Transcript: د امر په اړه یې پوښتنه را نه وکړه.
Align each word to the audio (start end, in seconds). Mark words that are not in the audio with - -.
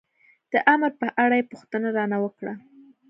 د 0.51 0.53
امر 0.73 0.91
په 1.01 1.07
اړه 1.23 1.35
یې 1.39 1.49
پوښتنه 1.51 1.87
را 1.97 2.05
نه 2.11 2.17
وکړه. 2.23 2.53